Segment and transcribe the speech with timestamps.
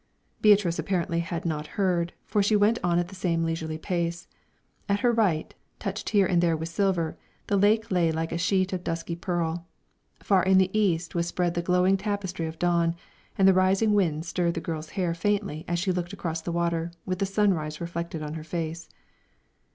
[0.41, 4.27] Beatrice apparently had not heard, for she went on at the same leisurely pace.
[4.89, 8.73] At her right, touched here and there with silver, the lake lay like a sheet
[8.73, 9.67] of dusky pearl.
[10.19, 12.95] Far in the east was spread the glowing tapestry of dawn,
[13.37, 16.91] and the rising wind stirred the girl's hair faintly as she looked across the water,
[17.05, 18.89] with the sunrise reflected on her face.